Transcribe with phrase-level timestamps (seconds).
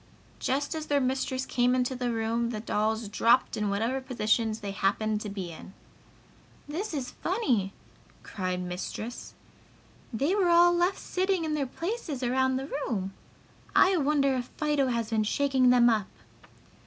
[0.39, 4.71] Just as their mistress came into the room the dolls dropped in whatever positions they
[4.71, 5.75] happened to be in.
[6.67, 7.71] "This is funny!"
[8.23, 9.35] cried Mistress.
[10.11, 13.13] "They were all left sitting in their places around the room!
[13.75, 16.07] I wonder if Fido has been shaking them up!"